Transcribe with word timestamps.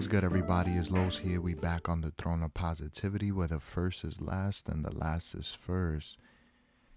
what's 0.00 0.08
good, 0.08 0.24
everybody? 0.24 0.70
It's 0.76 0.90
Los 0.90 1.18
here. 1.18 1.42
We 1.42 1.52
back 1.52 1.86
on 1.86 2.00
the 2.00 2.14
throne 2.16 2.42
of 2.42 2.54
positivity 2.54 3.30
where 3.30 3.48
the 3.48 3.60
first 3.60 4.02
is 4.02 4.18
last 4.18 4.66
and 4.66 4.82
the 4.82 4.96
last 4.96 5.34
is 5.34 5.52
first. 5.52 6.16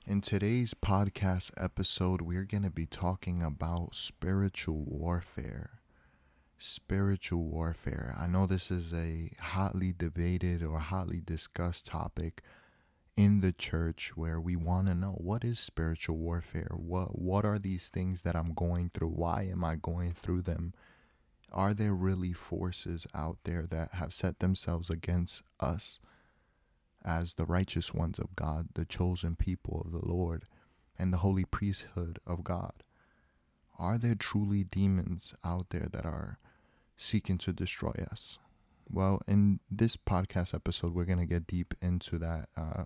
In 0.07 0.21
today's 0.21 0.73
podcast 0.73 1.51
episode, 1.57 2.21
we're 2.21 2.45
going 2.45 2.63
to 2.63 2.69
be 2.69 2.85
talking 2.85 3.43
about 3.43 3.93
spiritual 3.93 4.85
warfare. 4.87 5.81
Spiritual 6.57 7.43
warfare. 7.43 8.15
I 8.17 8.25
know 8.27 8.47
this 8.47 8.71
is 8.71 8.93
a 8.93 9.31
hotly 9.37 9.91
debated 9.91 10.63
or 10.63 10.79
hotly 10.79 11.19
discussed 11.19 11.85
topic 11.85 12.41
in 13.17 13.41
the 13.41 13.51
church 13.51 14.15
where 14.15 14.39
we 14.39 14.55
want 14.55 14.87
to 14.87 14.95
know 14.95 15.17
what 15.17 15.43
is 15.43 15.59
spiritual 15.59 16.15
warfare? 16.15 16.71
What 16.73 17.19
what 17.19 17.43
are 17.43 17.59
these 17.59 17.89
things 17.89 18.21
that 18.21 18.37
I'm 18.37 18.53
going 18.53 18.91
through? 18.93 19.09
Why 19.09 19.49
am 19.51 19.61
I 19.65 19.75
going 19.75 20.13
through 20.13 20.43
them? 20.43 20.73
Are 21.53 21.73
there 21.73 21.93
really 21.93 22.33
forces 22.33 23.05
out 23.13 23.37
there 23.43 23.67
that 23.69 23.93
have 23.93 24.13
set 24.13 24.39
themselves 24.39 24.89
against 24.89 25.43
us 25.59 25.99
as 27.05 27.35
the 27.35 27.45
righteous 27.45 27.93
ones 27.93 28.17
of 28.17 28.35
God, 28.35 28.69
the 28.73 28.85
chosen 28.85 29.35
people 29.35 29.83
of 29.85 29.91
the 29.91 30.05
Lord, 30.05 30.45
and 30.97 31.13
the 31.13 31.17
holy 31.17 31.45
priesthood 31.45 32.17
of 32.25 32.43
God? 32.43 32.83
Are 33.77 33.97
there 33.97 34.15
truly 34.15 34.63
demons 34.63 35.35
out 35.43 35.67
there 35.69 35.87
that 35.91 36.05
are 36.05 36.39
seeking 36.97 37.37
to 37.39 37.53
destroy 37.53 37.93
us? 38.11 38.39
Well, 38.89 39.21
in 39.27 39.59
this 39.69 39.95
podcast 39.95 40.53
episode, 40.53 40.93
we're 40.93 41.05
going 41.05 41.19
to 41.19 41.25
get 41.25 41.47
deep 41.47 41.73
into 41.81 42.17
that, 42.19 42.49
uh, 42.57 42.85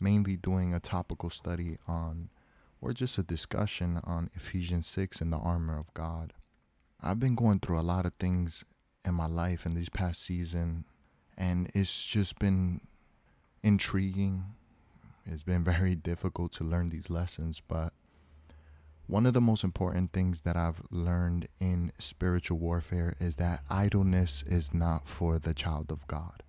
mainly 0.00 0.36
doing 0.36 0.74
a 0.74 0.80
topical 0.80 1.30
study 1.30 1.78
on, 1.86 2.30
or 2.80 2.92
just 2.92 3.18
a 3.18 3.22
discussion 3.22 4.00
on 4.04 4.30
Ephesians 4.34 4.86
6 4.86 5.20
and 5.20 5.32
the 5.32 5.38
armor 5.38 5.78
of 5.78 5.92
God. 5.94 6.32
I've 7.00 7.20
been 7.20 7.34
going 7.34 7.60
through 7.60 7.78
a 7.78 7.82
lot 7.82 8.06
of 8.06 8.14
things 8.14 8.64
in 9.04 9.14
my 9.14 9.26
life 9.26 9.66
in 9.66 9.74
this 9.74 9.88
past 9.88 10.22
season, 10.22 10.84
and 11.36 11.70
it's 11.74 12.06
just 12.06 12.38
been 12.38 12.80
intriguing. 13.62 14.44
It's 15.24 15.44
been 15.44 15.64
very 15.76 15.94
difficult 15.94 16.52
to 16.52 16.64
learn 16.64 16.88
these 16.88 17.10
lessons, 17.10 17.60
but 17.66 17.92
one 19.06 19.24
of 19.24 19.34
the 19.34 19.40
most 19.40 19.62
important 19.62 20.10
things 20.10 20.40
that 20.40 20.56
I've 20.56 20.82
learned 20.90 21.46
in 21.60 21.92
spiritual 21.98 22.58
warfare 22.58 23.14
is 23.20 23.36
that 23.36 23.60
idleness 23.70 24.42
is 24.48 24.74
not 24.74 25.06
for 25.06 25.38
the 25.38 25.54
child 25.54 25.92
of 25.92 26.06
God. 26.08 26.42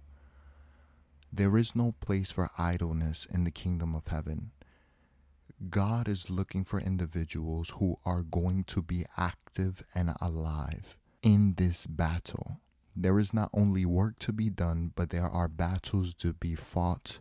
There 1.31 1.56
is 1.56 1.75
no 1.75 1.94
place 2.00 2.31
for 2.31 2.50
idleness 2.58 3.28
in 3.31 3.44
the 3.44 3.52
kingdom 3.52 3.94
of 3.94 4.08
heaven. 4.08 4.52
God 5.69 6.08
is 6.08 6.30
looking 6.30 6.63
for 6.63 6.80
individuals 6.80 7.72
who 7.77 7.97
are 8.05 8.22
going 8.22 8.63
to 8.66 8.83
be 8.83 9.05
active 9.17 9.81
and 9.95 10.13
alive 10.22 10.95
in 11.23 11.55
this 11.58 11.88
battle. 11.88 12.61
There 12.95 13.17
is 13.17 13.33
not 13.33 13.50
only 13.53 13.83
work 13.83 14.19
to 14.19 14.31
be 14.31 14.52
done, 14.52 14.91
but 14.95 15.09
there 15.09 15.28
are 15.28 15.47
battles 15.47 16.13
to 16.16 16.33
be 16.33 16.53
fought. 16.53 17.19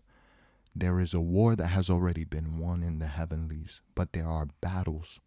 There 0.75 1.01
is 1.01 1.15
a 1.15 1.21
war 1.21 1.57
that 1.57 1.69
has 1.69 1.89
already 1.89 2.25
been 2.25 2.59
won 2.59 2.83
in 2.83 2.99
the 2.99 3.07
heavenlies, 3.07 3.81
but 3.95 4.13
there 4.13 4.29
are 4.29 4.49
battles 4.61 5.21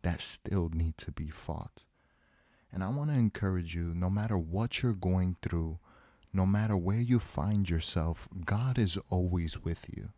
that 0.00 0.22
still 0.22 0.70
need 0.72 0.96
to 0.98 1.12
be 1.12 1.28
fought. 1.28 1.82
And 2.72 2.82
I 2.82 2.88
want 2.88 3.10
to 3.10 3.16
encourage 3.16 3.74
you 3.74 3.92
no 3.94 4.08
matter 4.08 4.38
what 4.38 4.82
you're 4.82 4.94
going 4.94 5.36
through, 5.42 5.78
no 6.32 6.46
matter 6.46 6.76
where 6.76 7.00
you 7.00 7.18
find 7.18 7.68
yourself, 7.68 8.28
God 8.46 8.78
is 8.78 8.98
always 9.10 9.62
with 9.62 9.84
you. 9.94 10.10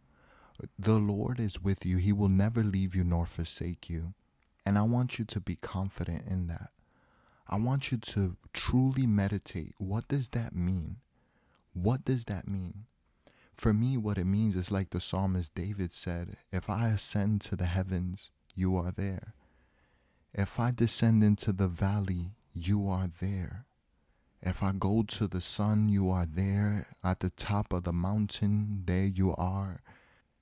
The 0.78 0.98
Lord 0.98 1.40
is 1.40 1.62
with 1.62 1.86
you. 1.86 1.98
He 1.98 2.12
will 2.12 2.28
never 2.28 2.62
leave 2.62 2.94
you 2.94 3.04
nor 3.04 3.26
forsake 3.26 3.88
you. 3.88 4.14
And 4.66 4.76
I 4.78 4.82
want 4.82 5.18
you 5.18 5.24
to 5.26 5.40
be 5.40 5.56
confident 5.56 6.24
in 6.28 6.46
that. 6.48 6.70
I 7.48 7.56
want 7.56 7.90
you 7.90 7.98
to 7.98 8.36
truly 8.52 9.06
meditate. 9.06 9.74
What 9.78 10.08
does 10.08 10.30
that 10.30 10.54
mean? 10.54 10.96
What 11.72 12.04
does 12.04 12.26
that 12.26 12.46
mean? 12.46 12.84
For 13.54 13.72
me, 13.72 13.96
what 13.96 14.18
it 14.18 14.24
means 14.26 14.54
is 14.54 14.70
like 14.70 14.90
the 14.90 15.00
psalmist 15.00 15.54
David 15.54 15.92
said 15.92 16.36
If 16.52 16.68
I 16.68 16.88
ascend 16.88 17.40
to 17.42 17.56
the 17.56 17.66
heavens, 17.66 18.30
you 18.54 18.76
are 18.76 18.92
there. 18.92 19.34
If 20.34 20.60
I 20.60 20.70
descend 20.70 21.24
into 21.24 21.52
the 21.52 21.68
valley, 21.68 22.32
you 22.52 22.88
are 22.88 23.10
there. 23.20 23.64
If 24.42 24.62
I 24.62 24.72
go 24.72 25.02
to 25.02 25.26
the 25.26 25.40
sun, 25.40 25.88
you 25.88 26.10
are 26.10 26.26
there. 26.26 26.86
At 27.02 27.20
the 27.20 27.30
top 27.30 27.72
of 27.72 27.84
the 27.84 27.92
mountain, 27.92 28.82
there 28.84 29.06
you 29.06 29.34
are. 29.36 29.80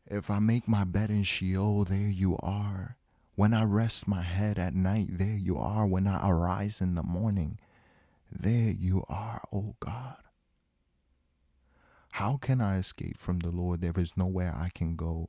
If 0.09 0.31
I 0.31 0.39
make 0.39 0.69
my 0.69 0.85
bed 0.85 1.11
in 1.11 1.25
Sheol, 1.25 1.85
there 1.85 1.99
you 2.09 2.37
are. 2.39 2.97
When 3.35 3.53
I 3.53 3.65
rest 3.65 4.07
my 4.07 4.23
head 4.23 4.57
at 4.57 4.73
night, 4.73 5.09
there 5.19 5.35
you 5.35 5.59
are. 5.59 5.85
When 5.85 6.07
I 6.07 6.29
arise 6.29 6.81
in 6.81 6.95
the 6.95 7.03
morning, 7.03 7.59
there 8.31 8.71
you 8.71 9.05
are, 9.09 9.43
O 9.53 9.59
oh 9.59 9.77
God. 9.81 10.19
How 12.13 12.37
can 12.37 12.61
I 12.61 12.79
escape 12.79 13.19
from 13.19 13.41
the 13.41 13.51
Lord? 13.51 13.81
There 13.81 13.99
is 13.99 14.17
nowhere 14.17 14.55
I 14.57 14.71
can 14.73 14.95
go. 14.95 15.29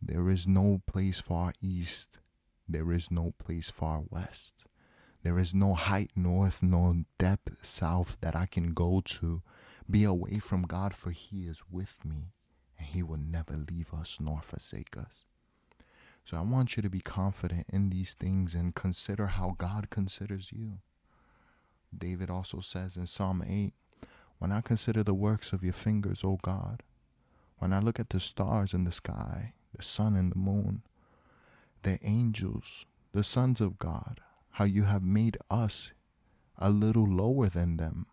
There 0.00 0.30
is 0.30 0.48
no 0.48 0.80
place 0.86 1.20
far 1.20 1.52
east. 1.60 2.18
There 2.66 2.90
is 2.92 3.10
no 3.10 3.34
place 3.38 3.68
far 3.68 4.04
west. 4.08 4.64
There 5.22 5.38
is 5.38 5.54
no 5.54 5.74
height 5.74 6.12
north, 6.16 6.62
no 6.62 7.04
depth 7.18 7.64
south 7.64 8.16
that 8.22 8.34
I 8.34 8.46
can 8.46 8.72
go 8.72 9.02
to 9.04 9.42
be 9.88 10.04
away 10.04 10.38
from 10.38 10.62
God, 10.62 10.94
for 10.94 11.10
He 11.10 11.46
is 11.46 11.62
with 11.70 12.04
me 12.04 12.32
and 12.78 12.88
He 12.88 13.02
will 13.02 13.18
never 13.18 13.54
leave 13.54 13.92
us 13.92 14.18
nor 14.20 14.40
forsake 14.42 14.96
us. 14.96 15.24
So 16.24 16.36
I 16.36 16.40
want 16.40 16.76
you 16.76 16.82
to 16.82 16.90
be 16.90 17.00
confident 17.00 17.66
in 17.72 17.90
these 17.90 18.12
things 18.14 18.54
and 18.54 18.74
consider 18.74 19.28
how 19.28 19.54
God 19.58 19.90
considers 19.90 20.50
you. 20.52 20.78
David 21.96 22.30
also 22.30 22.60
says 22.60 22.96
in 22.96 23.06
Psalm 23.06 23.44
8 23.46 23.72
When 24.38 24.50
I 24.50 24.60
consider 24.60 25.02
the 25.02 25.14
works 25.14 25.52
of 25.52 25.62
your 25.62 25.72
fingers, 25.72 26.24
O 26.24 26.38
God, 26.42 26.82
when 27.58 27.72
I 27.72 27.78
look 27.78 28.00
at 28.00 28.10
the 28.10 28.20
stars 28.20 28.74
in 28.74 28.84
the 28.84 28.92
sky, 28.92 29.54
the 29.76 29.82
sun 29.82 30.16
and 30.16 30.32
the 30.32 30.38
moon, 30.38 30.82
the 31.82 31.98
angels, 32.02 32.86
the 33.12 33.24
sons 33.24 33.60
of 33.60 33.78
God, 33.78 34.20
how 34.52 34.64
you 34.64 34.84
have 34.84 35.02
made 35.02 35.38
us 35.50 35.92
a 36.58 36.70
little 36.70 37.06
lower 37.06 37.48
than 37.48 37.76
them. 37.76 38.06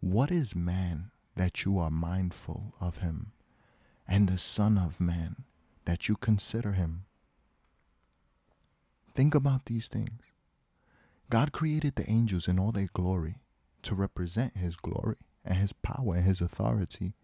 What 0.00 0.30
is 0.30 0.54
man 0.54 1.10
that 1.36 1.64
you 1.64 1.78
are 1.78 1.90
mindful 1.90 2.74
of 2.80 2.98
him? 2.98 3.32
And 4.06 4.28
the 4.28 4.38
Son 4.38 4.76
of 4.78 5.00
Man, 5.00 5.44
that 5.84 6.08
you 6.08 6.16
consider 6.16 6.72
him. 6.72 7.04
Think 9.14 9.34
about 9.34 9.66
these 9.66 9.88
things. 9.88 10.22
God 11.30 11.52
created 11.52 11.96
the 11.96 12.10
angels 12.10 12.48
in 12.48 12.58
all 12.58 12.72
their 12.72 12.88
glory 12.92 13.36
to 13.82 13.94
represent 13.94 14.56
his 14.56 14.76
glory 14.76 15.16
and 15.44 15.58
his 15.58 15.72
power 15.72 16.16
and 16.16 16.24
his 16.24 16.40
authority. 16.40 17.14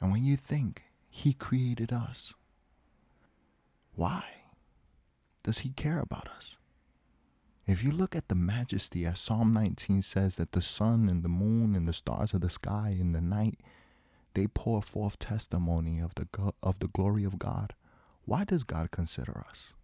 And 0.00 0.10
when 0.10 0.24
you 0.24 0.36
think 0.36 0.82
he 1.08 1.32
created 1.32 1.92
us, 1.92 2.34
why 3.94 4.24
does 5.42 5.58
he 5.58 5.70
care 5.70 5.98
about 5.98 6.28
us? 6.28 6.56
If 7.66 7.84
you 7.84 7.90
look 7.90 8.16
at 8.16 8.28
the 8.28 8.34
majesty, 8.34 9.04
as 9.04 9.20
Psalm 9.20 9.52
19 9.52 10.00
says, 10.02 10.36
that 10.36 10.52
the 10.52 10.62
sun 10.62 11.08
and 11.08 11.22
the 11.22 11.28
moon 11.28 11.74
and 11.74 11.86
the 11.86 11.92
stars 11.92 12.32
of 12.32 12.40
the 12.40 12.48
sky 12.48 12.96
in 12.98 13.12
the 13.12 13.20
night 13.20 13.58
they 14.38 14.46
pour 14.46 14.80
forth 14.80 15.18
testimony 15.18 15.98
of 15.98 16.14
the 16.14 16.28
of 16.62 16.78
the 16.78 16.86
glory 16.86 17.24
of 17.24 17.40
God. 17.40 17.74
Why 18.24 18.44
does 18.44 18.62
God 18.62 18.92
consider 18.92 19.44
us? 19.48 19.74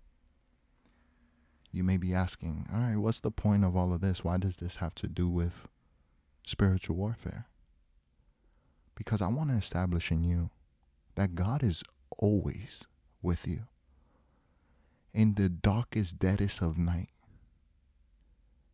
You 1.72 1.82
may 1.82 1.96
be 1.96 2.14
asking, 2.14 2.68
all 2.72 2.78
right, 2.82 2.96
what's 2.96 3.18
the 3.18 3.32
point 3.32 3.64
of 3.64 3.74
all 3.74 3.92
of 3.92 4.00
this? 4.00 4.22
Why 4.22 4.36
does 4.36 4.58
this 4.58 4.76
have 4.76 4.94
to 4.96 5.08
do 5.08 5.28
with 5.28 5.66
spiritual 6.46 6.94
warfare? 6.94 7.46
Because 8.94 9.20
I 9.20 9.26
want 9.26 9.50
to 9.50 9.56
establish 9.56 10.12
in 10.12 10.22
you 10.22 10.50
that 11.16 11.34
God 11.34 11.64
is 11.64 11.82
always 12.16 12.84
with 13.22 13.48
you. 13.48 13.62
In 15.12 15.34
the 15.34 15.48
darkest, 15.48 16.20
deadest 16.20 16.62
of 16.62 16.78
night, 16.78 17.10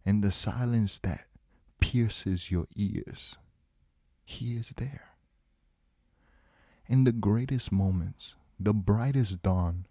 in 0.05 0.21
the 0.21 0.31
silence 0.31 0.99
that 0.99 1.25
pierces 1.81 2.50
your 2.50 2.67
ears, 2.76 3.37
He 4.26 4.56
is 4.56 4.75
there 4.76 5.10
in 6.91 7.05
the 7.05 7.13
greatest 7.13 7.71
moments, 7.71 8.35
the 8.59 8.75
brightest 8.75 9.41
dawn, 9.45 9.87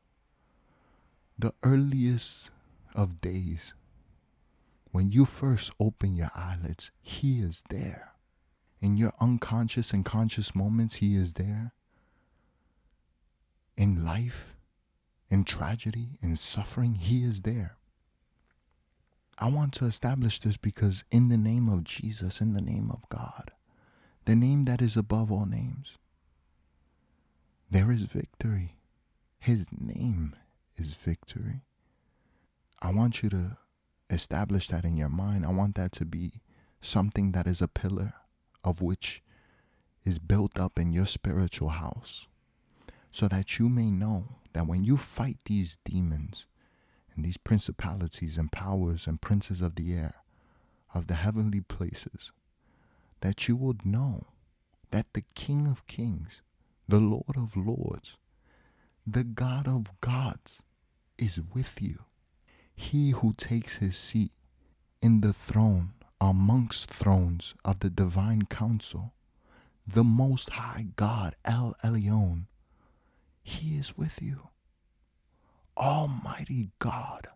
the 1.39 1.53
earliest 1.63 2.51
of 2.93 3.21
days, 3.21 3.73
when 4.91 5.09
you 5.09 5.23
first 5.23 5.71
open 5.79 6.17
your 6.17 6.29
eyelids, 6.35 6.91
He 7.01 7.39
is 7.39 7.63
there. 7.69 8.11
In 8.81 8.97
your 8.97 9.13
unconscious 9.21 9.93
and 9.93 10.03
conscious 10.03 10.53
moments, 10.53 10.95
He 10.95 11.15
is 11.15 11.33
there. 11.33 11.71
In 13.77 14.03
life, 14.03 14.57
in 15.29 15.45
tragedy, 15.45 16.19
in 16.21 16.35
suffering, 16.35 16.95
He 16.95 17.23
is 17.23 17.43
there. 17.43 17.77
I 19.37 19.47
want 19.47 19.71
to 19.75 19.85
establish 19.85 20.41
this 20.41 20.57
because, 20.57 21.05
in 21.11 21.29
the 21.29 21.37
name 21.37 21.69
of 21.69 21.85
Jesus, 21.85 22.41
in 22.41 22.51
the 22.51 22.61
name 22.61 22.91
of 22.91 23.07
God, 23.07 23.51
the 24.25 24.35
name 24.35 24.63
that 24.63 24.81
is 24.81 24.97
above 24.97 25.31
all 25.31 25.45
names, 25.45 25.97
there 27.69 27.91
is 27.91 28.03
victory. 28.03 28.77
His 29.39 29.67
name 29.71 30.35
is 30.75 30.93
victory. 30.93 31.61
I 32.81 32.91
want 32.91 33.21
you 33.21 33.29
to 33.29 33.57
establish 34.09 34.67
that 34.69 34.85
in 34.85 34.97
your 34.97 35.09
mind. 35.09 35.45
I 35.45 35.49
want 35.49 35.75
that 35.75 35.91
to 35.93 36.05
be 36.05 36.41
something 36.81 37.31
that 37.33 37.45
is 37.45 37.61
a 37.61 37.67
pillar 37.67 38.13
of 38.63 38.81
which 38.81 39.21
is 40.03 40.17
built 40.17 40.59
up 40.59 40.79
in 40.79 40.93
your 40.93 41.05
spiritual 41.05 41.69
house, 41.69 42.27
so 43.11 43.27
that 43.27 43.59
you 43.59 43.69
may 43.69 43.91
know 43.91 44.37
that 44.53 44.65
when 44.65 44.83
you 44.83 44.97
fight 44.97 45.37
these 45.45 45.77
demons 45.85 46.47
and 47.15 47.23
these 47.23 47.37
principalities 47.37 48.37
and 48.37 48.51
powers 48.51 49.05
and 49.05 49.21
princes 49.21 49.61
of 49.61 49.75
the 49.75 49.93
air, 49.93 50.15
of 50.93 51.07
the 51.07 51.15
heavenly 51.15 51.61
places, 51.61 52.31
that 53.21 53.47
you 53.47 53.55
would 53.55 53.85
know 53.85 54.27
that 54.89 55.07
the 55.13 55.23
King 55.35 55.67
of 55.67 55.85
Kings, 55.85 56.41
the 56.89 56.99
Lord 56.99 57.37
of 57.37 57.55
Lords, 57.55 58.17
the 59.05 59.23
God 59.23 59.67
of 59.67 60.01
gods 60.01 60.63
is 61.19 61.39
with 61.53 61.79
you. 61.83 61.99
He 62.75 63.11
who 63.11 63.33
takes 63.33 63.75
his 63.75 63.95
seat 63.95 64.31
in 64.99 65.21
the 65.21 65.31
throne 65.31 65.91
amongst 66.19 66.89
thrones 66.89 67.53
of 67.63 67.81
the 67.81 67.91
divine 67.91 68.45
council, 68.45 69.13
the 69.85 70.03
Most 70.03 70.49
High 70.49 70.87
God, 70.95 71.35
El 71.45 71.75
Elyon, 71.83 72.47
He 73.43 73.77
is 73.77 73.95
with 73.95 74.19
you. 74.19 74.49
Almighty 75.77 76.71
God, 76.79 77.27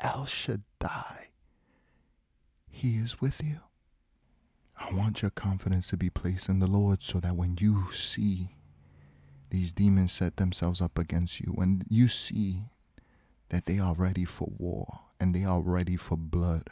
El 0.00 0.24
Shaddai, 0.24 1.28
He 2.70 2.96
is 2.96 3.20
with 3.20 3.42
you. 3.44 3.60
I 4.80 4.94
want 4.94 5.20
your 5.20 5.30
confidence 5.30 5.88
to 5.88 5.98
be 5.98 6.08
placed 6.08 6.48
in 6.48 6.58
the 6.58 6.66
Lord 6.66 7.02
so 7.02 7.20
that 7.20 7.36
when 7.36 7.58
you 7.60 7.92
see 7.92 8.48
these 9.50 9.72
demons 9.72 10.12
set 10.12 10.36
themselves 10.36 10.80
up 10.80 10.98
against 10.98 11.40
you, 11.40 11.52
when 11.52 11.84
you 11.88 12.08
see 12.08 12.64
that 13.48 13.66
they 13.66 13.78
are 13.78 13.94
ready 13.94 14.24
for 14.24 14.52
war 14.58 15.00
and 15.18 15.34
they 15.34 15.44
are 15.44 15.60
ready 15.60 15.96
for 15.96 16.16
blood 16.16 16.70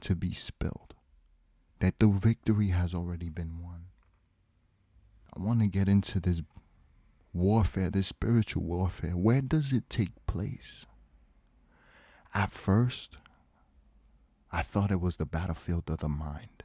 to 0.00 0.14
be 0.14 0.32
spilled, 0.32 0.94
that 1.80 1.98
the 1.98 2.08
victory 2.08 2.68
has 2.68 2.94
already 2.94 3.28
been 3.28 3.62
won. 3.62 3.86
I 5.36 5.40
want 5.40 5.60
to 5.60 5.66
get 5.66 5.88
into 5.88 6.20
this 6.20 6.42
warfare, 7.32 7.90
this 7.90 8.08
spiritual 8.08 8.62
warfare. 8.62 9.16
Where 9.16 9.40
does 9.40 9.72
it 9.72 9.90
take 9.90 10.26
place? 10.26 10.86
At 12.32 12.50
first, 12.50 13.16
I 14.52 14.62
thought 14.62 14.90
it 14.90 15.00
was 15.00 15.16
the 15.16 15.26
battlefield 15.26 15.90
of 15.90 15.98
the 15.98 16.08
mind. 16.08 16.62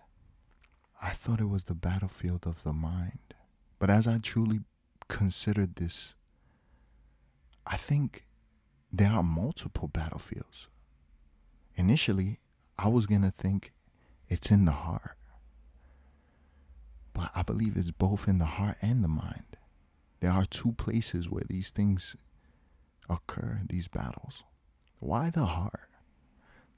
I 1.01 1.11
thought 1.11 1.39
it 1.39 1.49
was 1.49 1.65
the 1.65 1.73
battlefield 1.73 2.45
of 2.45 2.63
the 2.63 2.73
mind. 2.73 3.33
But 3.79 3.89
as 3.89 4.05
I 4.05 4.17
truly 4.17 4.61
considered 5.09 5.75
this, 5.75 6.13
I 7.67 7.75
think 7.75 8.23
there 8.91 9.11
are 9.11 9.23
multiple 9.23 9.89
battlefields. 9.89 10.67
Initially, 11.75 12.39
I 12.77 12.87
was 12.87 13.05
going 13.05 13.21
to 13.23 13.33
think 13.37 13.73
it's 14.29 14.51
in 14.51 14.65
the 14.65 14.71
heart. 14.71 15.17
But 17.13 17.31
I 17.35 17.41
believe 17.41 17.75
it's 17.75 17.91
both 17.91 18.27
in 18.27 18.37
the 18.37 18.45
heart 18.45 18.77
and 18.81 19.03
the 19.03 19.09
mind. 19.09 19.57
There 20.21 20.31
are 20.31 20.45
two 20.45 20.73
places 20.73 21.29
where 21.29 21.43
these 21.47 21.69
things 21.69 22.15
occur, 23.09 23.61
these 23.67 23.87
battles. 23.87 24.43
Why 24.99 25.29
the 25.29 25.45
heart? 25.45 25.89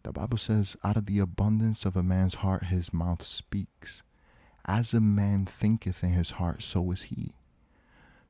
The 0.03 0.11
Bible 0.11 0.37
says, 0.37 0.75
out 0.83 0.97
of 0.97 1.05
the 1.05 1.19
abundance 1.19 1.85
of 1.85 1.95
a 1.95 2.03
man's 2.03 2.35
heart, 2.35 2.65
his 2.65 2.91
mouth 2.91 3.23
speaks. 3.23 4.03
As 4.65 4.93
a 4.93 4.99
man 4.99 5.45
thinketh 5.45 6.03
in 6.03 6.11
his 6.11 6.31
heart, 6.31 6.63
so 6.63 6.91
is 6.91 7.03
he. 7.03 7.35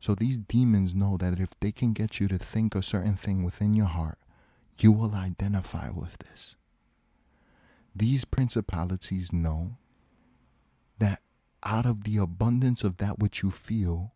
So 0.01 0.15
these 0.15 0.39
demons 0.39 0.95
know 0.95 1.15
that 1.18 1.39
if 1.39 1.57
they 1.59 1.71
can 1.71 1.94
get 1.94 2.19
you 2.19 2.27
to 2.30 2.39
think 2.39 2.74
a 2.74 2.81
certain 2.81 3.15
thing 3.15 3.44
within 3.44 3.75
your 3.75 3.86
heart, 3.86 4.18
you 4.80 4.92
will 4.92 5.13
identify 5.13 5.92
with 5.92 6.18
this. 6.18 6.56
These 7.95 8.25
principalities 8.25 9.31
know 9.31 9.77
that 10.98 11.21
out 11.63 11.86
of 11.86 12.03
the 12.03 12.18
abundance 12.18 12.83
of 12.83 12.98
that 12.98 13.19
which 13.19 13.44
you 13.44 13.51
feel, 13.51 14.15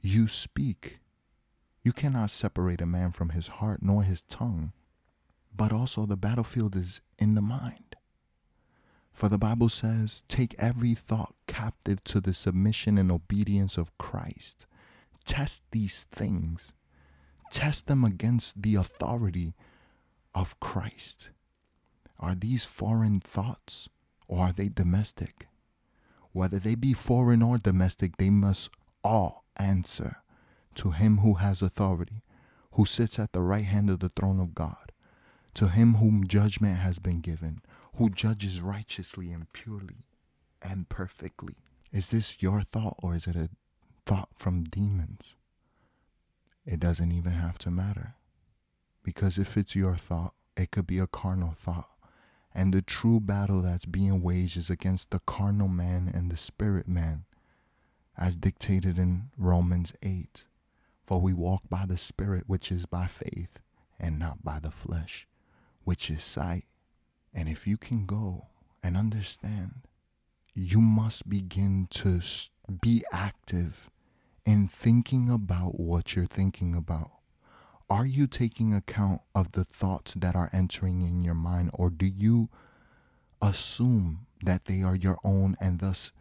you 0.00 0.28
speak. 0.28 1.00
You 1.82 1.92
cannot 1.92 2.30
separate 2.30 2.80
a 2.80 2.86
man 2.86 3.10
from 3.10 3.30
his 3.30 3.48
heart 3.48 3.82
nor 3.82 4.04
his 4.04 4.22
tongue. 4.22 4.72
But 5.52 5.72
also, 5.72 6.06
the 6.06 6.16
battlefield 6.16 6.76
is 6.76 7.00
in 7.18 7.34
the 7.34 7.42
mind. 7.42 7.96
For 9.12 9.28
the 9.28 9.38
Bible 9.38 9.70
says, 9.70 10.22
Take 10.28 10.54
every 10.56 10.94
thought 10.94 11.34
captive 11.48 12.04
to 12.04 12.20
the 12.20 12.34
submission 12.34 12.96
and 12.96 13.10
obedience 13.10 13.76
of 13.76 13.96
Christ. 13.98 14.66
Test 15.26 15.62
these 15.72 16.06
things, 16.10 16.74
test 17.50 17.86
them 17.88 18.04
against 18.04 18.62
the 18.62 18.76
authority 18.76 19.54
of 20.34 20.58
Christ. 20.60 21.30
Are 22.18 22.34
these 22.34 22.64
foreign 22.64 23.20
thoughts 23.20 23.88
or 24.28 24.46
are 24.46 24.52
they 24.52 24.68
domestic? 24.68 25.48
Whether 26.32 26.58
they 26.58 26.74
be 26.74 26.92
foreign 26.92 27.42
or 27.42 27.58
domestic, 27.58 28.16
they 28.16 28.30
must 28.30 28.70
all 29.02 29.44
answer 29.56 30.18
to 30.76 30.90
him 30.90 31.18
who 31.18 31.34
has 31.34 31.62
authority, 31.62 32.22
who 32.72 32.84
sits 32.84 33.18
at 33.18 33.32
the 33.32 33.40
right 33.40 33.64
hand 33.64 33.90
of 33.90 34.00
the 34.00 34.10
throne 34.10 34.40
of 34.40 34.54
God, 34.54 34.92
to 35.54 35.68
him 35.68 35.94
whom 35.94 36.26
judgment 36.26 36.78
has 36.78 36.98
been 36.98 37.20
given, 37.20 37.62
who 37.96 38.10
judges 38.10 38.60
righteously 38.60 39.32
and 39.32 39.50
purely 39.52 40.04
and 40.60 40.88
perfectly. 40.88 41.54
Is 41.92 42.10
this 42.10 42.42
your 42.42 42.60
thought 42.60 42.96
or 43.02 43.14
is 43.14 43.26
it 43.26 43.36
a 43.36 43.48
thought 44.06 44.30
from 44.34 44.64
demons? 44.64 45.34
It 46.64 46.80
doesn't 46.80 47.12
even 47.12 47.32
have 47.32 47.58
to 47.58 47.70
matter. 47.70 48.14
Because 49.02 49.36
if 49.36 49.56
it's 49.56 49.76
your 49.76 49.96
thought, 49.96 50.34
it 50.56 50.70
could 50.70 50.86
be 50.86 50.98
a 50.98 51.06
carnal 51.06 51.52
thought. 51.52 51.90
And 52.54 52.72
the 52.72 52.82
true 52.82 53.20
battle 53.20 53.60
that's 53.60 53.84
being 53.84 54.22
waged 54.22 54.56
is 54.56 54.70
against 54.70 55.10
the 55.10 55.18
carnal 55.18 55.68
man 55.68 56.10
and 56.12 56.30
the 56.30 56.36
spirit 56.36 56.88
man, 56.88 57.24
as 58.16 58.36
dictated 58.36 58.96
in 58.98 59.30
Romans 59.36 59.92
8. 60.02 60.46
For 61.06 61.20
we 61.20 61.34
walk 61.34 61.62
by 61.70 61.84
the 61.86 61.96
Spirit, 61.96 62.44
which 62.46 62.72
is 62.72 62.84
by 62.84 63.06
faith, 63.06 63.60
and 63.98 64.18
not 64.18 64.42
by 64.42 64.58
the 64.58 64.72
flesh, 64.72 65.28
which 65.84 66.10
is 66.10 66.24
sight. 66.24 66.64
And 67.32 67.48
if 67.48 67.66
you 67.66 67.76
can 67.76 68.06
go 68.06 68.46
and 68.82 68.96
understand, 68.96 69.86
you 70.52 70.80
must 70.80 71.28
begin 71.28 71.86
to 71.90 72.20
be 72.82 73.04
active 73.12 73.88
in 74.46 74.68
thinking 74.68 75.28
about 75.28 75.78
what 75.78 76.14
you're 76.14 76.24
thinking 76.24 76.74
about. 76.74 77.10
Are 77.90 78.06
you 78.06 78.26
taking 78.26 78.72
account 78.72 79.20
of 79.34 79.52
the 79.52 79.64
thoughts 79.64 80.14
that 80.14 80.36
are 80.36 80.50
entering 80.52 81.02
in 81.02 81.20
your 81.20 81.34
mind, 81.34 81.70
or 81.74 81.90
do 81.90 82.06
you 82.06 82.48
assume 83.42 84.26
that 84.42 84.64
they 84.66 84.82
are 84.82 84.96
your 84.96 85.18
own 85.24 85.56
and 85.60 85.80
thus 85.80 86.12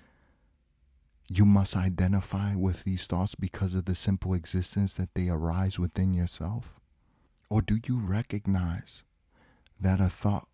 you 1.28 1.46
must 1.46 1.76
identify 1.76 2.56
with 2.56 2.84
these 2.84 3.08
thoughts 3.08 3.36
because 3.36 3.74
of 3.74 3.86
the 3.86 3.96
simple 3.96 4.34
existence 4.34 4.94
that 4.94 5.14
they 5.14 5.30
arise 5.30 5.80
within 5.80 6.14
yourself? 6.14 6.80
Or 7.50 7.62
do 7.62 7.80
you 7.88 8.00
recognize 8.00 9.04
that 9.80 10.00
a 10.00 10.10
thought 10.10 10.48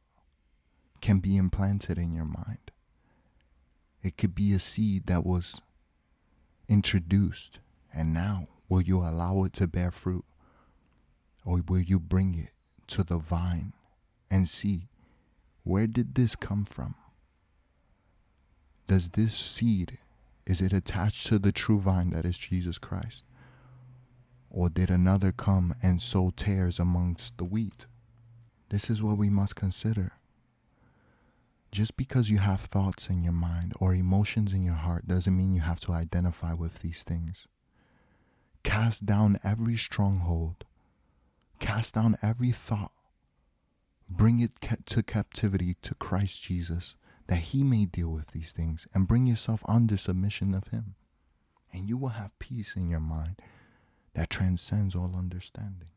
can 1.02 1.20
be 1.20 1.38
implanted 1.38 1.98
in 1.98 2.12
your 2.12 2.26
mind? 2.26 2.72
It 4.04 4.18
could 4.18 4.36
be 4.36 4.54
a 4.54 4.60
seed 4.60 5.08
that 5.08 5.26
was 5.26 5.62
introduced, 6.70 7.60
and 7.94 8.14
now 8.14 8.48
will 8.70 8.82
you 8.82 9.00
allow 9.00 9.44
it 9.44 9.54
to 9.54 9.68
bear 9.68 9.92
fruit? 9.92 10.26
Or 11.46 11.62
will 11.68 11.82
you 11.82 12.00
bring 12.00 12.38
it 12.38 12.54
to 12.88 13.04
the 13.04 13.18
vine 13.18 13.74
and 14.30 14.48
see 14.48 14.90
where 15.64 15.88
did 15.88 16.16
this 16.16 16.36
come 16.36 16.66
from? 16.66 16.96
Does 18.88 19.10
this 19.10 19.36
seed 19.36 20.00
is 20.46 20.60
it 20.60 20.74
attached 20.74 21.28
to 21.28 21.40
the 21.40 21.52
true 21.52 21.80
vine 21.80 22.10
that 22.10 22.26
is 22.26 22.38
Jesus 22.38 22.78
Christ? 22.78 23.24
Or 24.50 24.70
did 24.70 24.90
another 24.90 25.32
come 25.32 25.76
and 25.82 26.02
sow 26.02 26.32
tares 26.36 26.80
amongst 26.80 27.38
the 27.38 27.46
wheat? 27.46 27.86
This 28.70 28.90
is 28.90 29.02
what 29.02 29.18
we 29.18 29.30
must 29.30 29.56
consider. 29.56 30.14
Just 31.72 31.96
because 31.96 32.30
you 32.30 32.40
have 32.40 32.62
thoughts 32.62 33.08
in 33.08 33.24
your 33.24 33.34
mind 33.34 33.74
or 33.80 33.94
emotions 33.94 34.52
in 34.52 34.64
your 34.64 34.76
heart 34.76 35.08
doesn't 35.08 35.38
mean 35.38 35.54
you 35.54 35.62
have 35.62 35.80
to 35.82 35.94
identify 35.94 36.54
with 36.54 36.80
these 36.80 37.04
things. 37.04 37.48
Cast 38.64 39.06
down 39.06 39.40
every 39.44 39.78
stronghold 39.78 40.66
Cast 41.62 41.94
down 41.94 42.18
every 42.24 42.52
thought. 42.52 42.92
Bring 44.10 44.40
it 44.40 44.52
to 44.88 45.04
captivity 45.04 45.78
to 45.84 45.94
Christ 45.94 46.42
Jesus 46.44 46.96
that 47.28 47.38
he 47.38 47.64
may 47.64 47.86
deal 47.86 48.10
with 48.10 48.32
these 48.32 48.52
things 48.52 48.88
and 48.94 49.08
bring 49.08 49.28
yourself 49.28 49.64
under 49.68 49.96
submission 49.96 50.56
of 50.56 50.70
him. 50.70 50.96
And 51.72 51.88
you 51.88 51.98
will 51.98 52.10
have 52.10 52.38
peace 52.40 52.76
in 52.76 52.90
your 52.90 53.00
mind 53.00 53.36
that 54.16 54.32
transcends 54.32 54.96
all 54.96 55.16
understanding. 55.16 55.90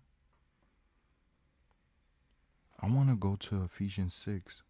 I 2.79 2.89
want 2.89 3.09
to 3.09 3.17
go 3.17 3.35
to 3.37 3.65
Ephesians 3.65 4.13
6, 4.15 4.63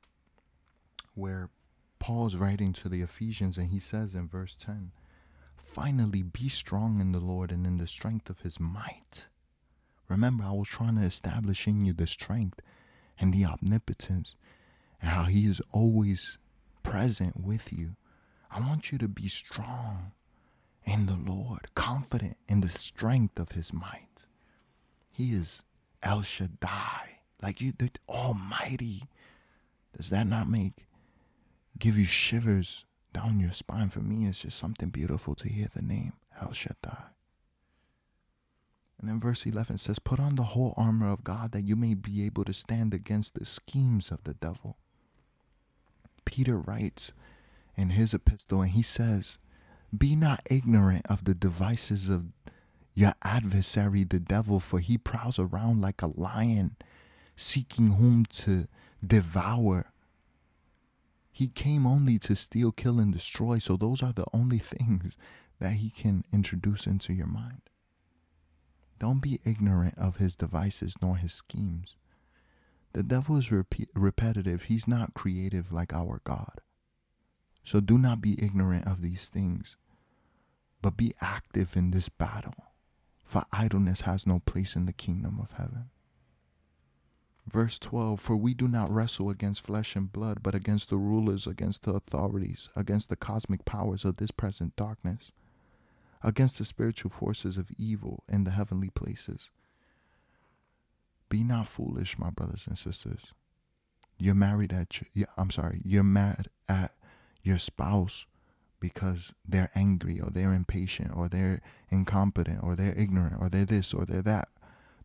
where 1.15 1.51
Paul's 1.99 2.37
writing 2.37 2.73
to 2.75 2.89
the 2.89 3.03
Ephesians, 3.03 3.59
and 3.59 3.71
he 3.71 3.81
says 3.81 4.15
in 4.15 4.29
verse 4.29 4.55
10 4.55 4.93
Finally, 5.57 6.23
be 6.23 6.49
strong 6.49 7.01
in 7.01 7.13
the 7.13 7.21
Lord 7.21 7.51
and 7.51 7.67
in 7.67 7.79
the 7.79 7.87
strength 7.87 8.31
of 8.31 8.41
his 8.41 8.61
might. 8.61 9.27
Remember, 10.09 10.45
I 10.45 10.53
was 10.53 10.69
trying 10.69 10.97
to 10.97 11.03
establish 11.03 11.67
in 11.67 11.85
you 11.85 11.93
the 11.93 12.07
strength 12.07 12.61
and 13.19 13.33
the 13.33 13.45
omnipotence 13.45 14.37
and 15.01 15.11
how 15.11 15.25
He 15.25 15.47
is 15.47 15.61
always 15.73 16.39
present 16.83 17.43
with 17.43 17.73
you. 17.73 17.97
I 18.51 18.61
want 18.61 18.93
you 18.93 18.99
to 18.99 19.09
be 19.09 19.29
strong 19.29 20.13
in 20.85 21.07
the 21.07 21.17
Lord, 21.17 21.69
confident 21.75 22.37
in 22.49 22.61
the 22.61 22.71
strength 22.71 23.39
of 23.39 23.53
his 23.53 23.73
might. 23.73 24.27
He 25.11 25.33
is 25.33 25.65
El 26.03 26.23
Shaddai, 26.23 27.21
like 27.43 27.61
you, 27.61 27.73
the 27.77 27.91
Almighty. 28.09 29.05
Does 29.97 30.11
that 30.11 30.27
not 30.27 30.49
make 30.49 30.87
give 31.79 31.99
you 31.99 32.05
shivers 32.05 32.85
down 33.15 33.41
your 33.41 33.53
spine? 33.53 33.89
For 33.89 34.01
me, 34.01 34.27
it's 34.27 34.43
just 34.43 34.59
something 34.59 34.91
beautiful 34.91 35.35
to 35.37 35.49
hear 35.49 35.69
the 35.75 35.81
name 35.81 36.13
El 36.43 36.53
Shaddai. 36.53 37.05
And 39.01 39.09
then 39.09 39.21
verse 39.21 39.47
11 39.47 39.79
says, 39.79 39.99
Put 39.99 40.21
on 40.21 40.37
the 40.37 40.43
whole 40.43 40.75
armor 40.77 41.11
of 41.11 41.25
God 41.25 41.53
that 41.53 41.63
you 41.63 41.77
may 41.77 41.95
be 41.95 42.25
able 42.25 42.45
to 42.45 42.55
stand 42.55 42.93
against 42.93 43.35
the 43.35 43.45
schemes 43.45 44.11
of 44.11 44.25
the 44.25 44.35
devil. 44.35 44.77
Peter 46.25 46.59
writes 46.59 47.13
in 47.77 47.91
his 47.91 48.15
epistle, 48.15 48.63
and 48.63 48.71
he 48.71 48.83
says, 48.83 49.39
Be 49.97 50.15
not 50.17 50.41
ignorant 50.51 51.07
of 51.09 51.25
the 51.25 51.35
devices 51.35 52.09
of 52.09 52.27
your 52.95 53.13
adversary, 53.23 54.05
the 54.05 54.21
devil, 54.21 54.61
for 54.61 54.79
he 54.79 54.97
prowls 54.97 55.39
around 55.39 55.81
like 55.81 56.01
a 56.01 56.07
lion, 56.07 56.77
seeking 57.37 57.93
whom 57.93 58.25
to 58.27 58.69
devour. 59.05 59.93
He 61.35 61.49
came 61.49 61.85
only 61.85 62.21
to 62.21 62.37
steal, 62.37 62.71
kill, 62.71 63.01
and 63.01 63.13
destroy, 63.13 63.59
so 63.59 63.77
those 63.77 64.05
are 64.05 64.13
the 64.13 64.25
only 64.33 64.59
things 64.59 65.19
that 65.59 65.73
he 65.73 65.91
can 65.91 66.23
introduce 66.33 66.87
into 66.87 67.13
your 67.13 67.27
mind. 67.27 67.63
Don't 69.01 69.19
be 69.21 69.41
ignorant 69.45 69.99
of 69.99 70.19
his 70.19 70.37
devices 70.37 70.95
nor 71.03 71.17
his 71.17 71.33
schemes. 71.33 71.97
The 72.93 73.03
devil 73.03 73.37
is 73.37 73.51
repeat, 73.51 73.89
repetitive, 73.97 74.65
he's 74.65 74.87
not 74.87 75.15
creative 75.15 75.73
like 75.73 75.93
our 75.93 76.21
God. 76.23 76.61
So 77.65 77.81
do 77.81 77.99
not 77.99 78.21
be 78.21 78.41
ignorant 78.41 78.87
of 78.87 79.03
these 79.03 79.27
things, 79.27 79.77
but 80.81 80.97
be 80.97 81.15
active 81.21 81.77
in 81.77 81.91
this 81.91 82.09
battle, 82.09 82.55
for 83.25 83.43
idleness 83.53 84.03
has 84.03 84.25
no 84.25 84.39
place 84.39 84.77
in 84.77 84.87
the 84.87 84.93
kingdom 84.93 85.41
of 85.41 85.51
heaven. 85.59 85.91
Verse 87.47 87.79
12 87.79 88.21
For 88.21 88.37
we 88.37 88.55
do 88.55 88.69
not 88.69 88.91
wrestle 88.91 89.31
against 89.31 89.63
flesh 89.63 89.97
and 89.97 90.13
blood, 90.13 90.43
but 90.43 90.55
against 90.55 90.91
the 90.91 90.97
rulers, 90.97 91.47
against 91.47 91.83
the 91.83 91.93
authorities, 91.93 92.69
against 92.75 93.09
the 93.09 93.17
cosmic 93.17 93.65
powers 93.65 94.05
of 94.05 94.17
this 94.17 94.31
present 94.31 94.75
darkness 94.77 95.31
against 96.25 96.59
the 96.59 96.65
spiritual 96.65 97.11
forces 97.11 97.59
of 97.59 97.71
evil 97.79 98.25
in 98.29 98.45
the 98.45 98.51
heavenly 98.51 98.89
places. 98.89 99.51
Be 101.29 101.45
not 101.45 101.69
foolish, 101.69 102.19
my 102.19 102.31
brothers 102.31 102.67
and 102.67 102.79
sisters. 102.79 103.35
You're 104.19 104.35
married 104.35 104.73
at, 104.73 105.01
your, 105.13 105.29
I'm 105.37 105.51
sorry, 105.51 105.83
you're 105.85 106.03
mad 106.03 106.49
at 106.69 106.93
your 107.43 107.59
spouse 107.59 108.27
because 108.81 109.35
they're 109.47 109.71
angry 109.75 110.21
or 110.21 110.31
they're 110.31 110.55
impatient 110.55 111.11
or 111.15 111.29
they're 111.29 111.61
incompetent 111.91 112.61
or 112.63 112.75
they're 112.75 112.99
ignorant 112.99 113.37
or 113.41 113.49
they're 113.49 113.65
this 113.67 113.93
or 113.93 114.07
they're 114.07 114.23
that. 114.23 114.49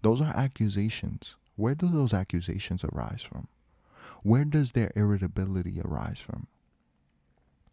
Those 0.02 0.22
are 0.22 0.36
accusations. 0.36 1.36
Where 1.60 1.76
do 1.76 1.90
those 1.90 2.14
accusations 2.14 2.86
arise 2.86 3.22
from? 3.22 3.50
Where 4.24 4.46
does 4.46 4.72
their 4.72 4.94
irritability 4.96 5.82
arise 5.84 6.20
from? 6.20 6.48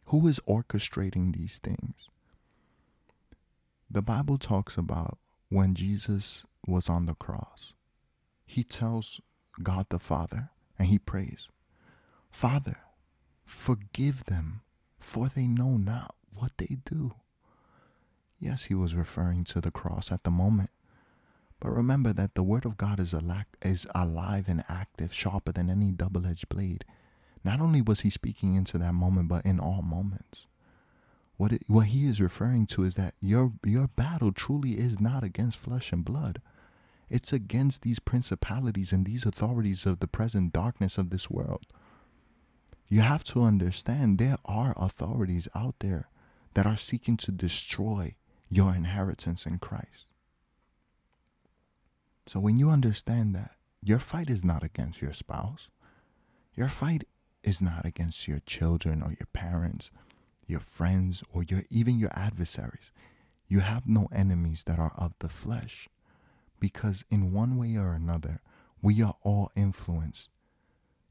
Who 0.06 0.26
is 0.26 0.40
orchestrating 0.40 1.32
these 1.32 1.58
things? 1.58 2.10
The 3.88 4.02
Bible 4.02 4.38
talks 4.38 4.76
about 4.76 5.18
when 5.50 5.76
Jesus 5.76 6.44
was 6.66 6.88
on 6.88 7.06
the 7.06 7.14
cross, 7.14 7.74
he 8.44 8.64
tells 8.64 9.20
God 9.62 9.86
the 9.90 10.00
Father 10.00 10.50
and 10.76 10.88
he 10.88 10.98
prays, 10.98 11.48
Father, 12.28 12.78
forgive 13.44 14.24
them, 14.24 14.62
for 14.98 15.28
they 15.28 15.46
know 15.46 15.76
not 15.76 16.16
what 16.34 16.50
they 16.56 16.78
do. 16.84 17.14
Yes, 18.40 18.64
he 18.64 18.74
was 18.74 18.96
referring 18.96 19.44
to 19.44 19.60
the 19.60 19.70
cross 19.70 20.10
at 20.10 20.24
the 20.24 20.32
moment. 20.32 20.70
But 21.60 21.70
remember 21.70 22.12
that 22.12 22.34
the 22.34 22.42
word 22.42 22.64
of 22.64 22.76
God 22.76 23.00
is, 23.00 23.14
is 23.62 23.86
alive 23.94 24.44
and 24.48 24.64
active, 24.68 25.14
sharper 25.14 25.52
than 25.52 25.70
any 25.70 25.90
double 25.90 26.26
edged 26.26 26.48
blade. 26.48 26.84
Not 27.44 27.60
only 27.60 27.80
was 27.80 28.00
he 28.00 28.10
speaking 28.10 28.56
into 28.56 28.76
that 28.78 28.92
moment, 28.92 29.28
but 29.28 29.46
in 29.46 29.58
all 29.58 29.82
moments. 29.82 30.48
What 31.36 31.52
it, 31.52 31.62
what 31.66 31.86
he 31.86 32.06
is 32.06 32.20
referring 32.20 32.66
to 32.68 32.84
is 32.84 32.94
that 32.94 33.14
your 33.20 33.52
your 33.64 33.88
battle 33.88 34.32
truly 34.32 34.72
is 34.72 35.00
not 35.00 35.22
against 35.22 35.58
flesh 35.58 35.92
and 35.92 36.04
blood. 36.04 36.40
It's 37.08 37.32
against 37.32 37.82
these 37.82 37.98
principalities 37.98 38.90
and 38.90 39.06
these 39.06 39.24
authorities 39.24 39.86
of 39.86 40.00
the 40.00 40.08
present 40.08 40.52
darkness 40.52 40.98
of 40.98 41.10
this 41.10 41.30
world. 41.30 41.66
You 42.88 43.02
have 43.02 43.22
to 43.24 43.42
understand 43.42 44.18
there 44.18 44.38
are 44.44 44.74
authorities 44.76 45.48
out 45.54 45.76
there 45.80 46.08
that 46.54 46.66
are 46.66 46.76
seeking 46.76 47.16
to 47.18 47.32
destroy 47.32 48.14
your 48.48 48.74
inheritance 48.74 49.46
in 49.46 49.58
Christ. 49.58 50.08
So 52.26 52.40
when 52.40 52.58
you 52.58 52.70
understand 52.70 53.34
that, 53.34 53.52
your 53.82 53.98
fight 53.98 54.28
is 54.28 54.44
not 54.44 54.64
against 54.64 55.00
your 55.00 55.12
spouse. 55.12 55.68
Your 56.54 56.68
fight 56.68 57.04
is 57.42 57.62
not 57.62 57.84
against 57.84 58.26
your 58.26 58.40
children 58.40 59.02
or 59.02 59.10
your 59.10 59.28
parents 59.32 59.90
your 60.46 60.60
friends, 60.60 61.22
or 61.32 61.42
your 61.42 61.62
even 61.70 61.98
your 61.98 62.10
adversaries. 62.14 62.92
You 63.48 63.60
have 63.60 63.86
no 63.86 64.08
enemies 64.12 64.64
that 64.66 64.78
are 64.78 64.92
of 64.96 65.12
the 65.18 65.28
flesh, 65.28 65.88
because 66.60 67.04
in 67.10 67.32
one 67.32 67.56
way 67.56 67.76
or 67.76 67.92
another, 67.92 68.40
we 68.82 69.02
are 69.02 69.16
all 69.22 69.50
influenced 69.56 70.30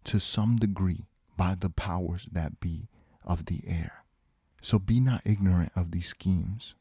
to 0.05 0.19
some 0.19 0.55
degree 0.55 1.05
by 1.37 1.55
the 1.55 1.69
powers 1.69 2.27
that 2.31 2.59
be 2.59 2.87
of 3.23 3.45
the 3.45 3.61
air. 3.67 4.05
So 4.61 4.79
be 4.79 4.99
not 4.99 5.21
ignorant 5.25 5.71
of 5.75 5.91
these 5.91 6.07
schemes. 6.07 6.75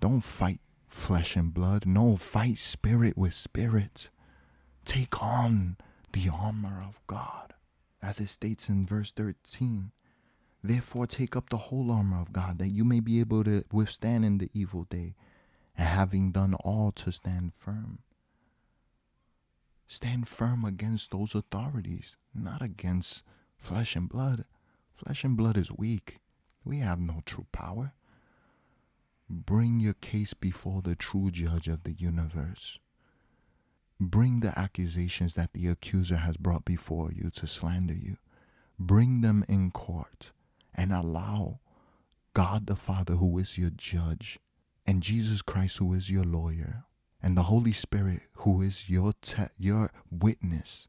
Don't 0.00 0.22
fight 0.22 0.60
flesh 0.92 1.36
and 1.36 1.52
blood. 1.52 1.86
No, 1.86 2.16
fight 2.16 2.58
spirit 2.58 3.16
with 3.16 3.34
spirit. 3.34 4.10
Take 4.84 5.22
on 5.22 5.76
the 6.12 6.28
armor 6.28 6.84
of 6.86 7.00
God. 7.06 7.54
As 8.02 8.20
it 8.20 8.28
states 8.28 8.68
in 8.68 8.86
verse 8.86 9.12
13 9.12 9.92
Therefore, 10.64 11.08
take 11.08 11.34
up 11.34 11.50
the 11.50 11.56
whole 11.56 11.90
armor 11.90 12.20
of 12.20 12.32
God, 12.32 12.58
that 12.58 12.68
you 12.68 12.84
may 12.84 13.00
be 13.00 13.18
able 13.18 13.42
to 13.42 13.64
withstand 13.72 14.24
in 14.24 14.38
the 14.38 14.48
evil 14.54 14.84
day, 14.84 15.16
and 15.76 15.88
having 15.88 16.30
done 16.30 16.54
all 16.54 16.92
to 16.92 17.10
stand 17.10 17.52
firm. 17.56 17.98
Stand 19.88 20.28
firm 20.28 20.64
against 20.64 21.10
those 21.10 21.34
authorities, 21.34 22.16
not 22.32 22.62
against 22.62 23.24
flesh 23.58 23.96
and 23.96 24.08
blood. 24.08 24.44
Flesh 24.94 25.24
and 25.24 25.36
blood 25.36 25.56
is 25.56 25.72
weak. 25.72 26.20
We 26.64 26.78
have 26.78 27.00
no 27.00 27.22
true 27.26 27.46
power. 27.50 27.92
Bring 29.34 29.80
your 29.80 29.94
case 29.94 30.34
before 30.34 30.82
the 30.82 30.94
true 30.94 31.30
judge 31.30 31.66
of 31.66 31.84
the 31.84 31.92
universe. 31.92 32.78
Bring 33.98 34.40
the 34.40 34.56
accusations 34.58 35.32
that 35.34 35.54
the 35.54 35.68
accuser 35.68 36.16
has 36.16 36.36
brought 36.36 36.66
before 36.66 37.10
you 37.10 37.30
to 37.30 37.46
slander 37.46 37.94
you. 37.94 38.18
Bring 38.78 39.22
them 39.22 39.42
in 39.48 39.70
court 39.70 40.32
and 40.74 40.92
allow 40.92 41.60
God 42.34 42.66
the 42.66 42.76
Father, 42.76 43.14
who 43.14 43.38
is 43.38 43.56
your 43.56 43.70
judge, 43.70 44.38
and 44.86 45.02
Jesus 45.02 45.40
Christ, 45.40 45.78
who 45.78 45.94
is 45.94 46.10
your 46.10 46.24
lawyer, 46.24 46.84
and 47.22 47.34
the 47.34 47.44
Holy 47.44 47.72
Spirit, 47.72 48.20
who 48.34 48.60
is 48.60 48.90
your 48.90 49.14
te- 49.22 49.44
your 49.58 49.90
witness, 50.10 50.88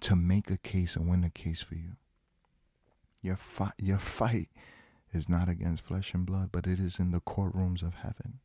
to 0.00 0.16
make 0.16 0.50
a 0.50 0.56
case 0.56 0.96
and 0.96 1.08
win 1.08 1.22
a 1.22 1.30
case 1.30 1.62
for 1.62 1.76
you. 1.76 1.92
Your 3.20 3.36
fight, 3.36 3.74
your 3.78 4.00
fight 4.00 4.48
is 5.12 5.28
not 5.28 5.48
against 5.48 5.82
flesh 5.82 6.14
and 6.14 6.24
blood, 6.24 6.50
but 6.52 6.66
it 6.66 6.78
is 6.78 6.98
in 6.98 7.10
the 7.10 7.20
courtrooms 7.20 7.82
of 7.82 7.94
heaven. 7.96 8.40